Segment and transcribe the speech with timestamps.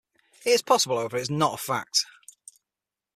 [0.43, 2.07] It is possible however it is not a fact.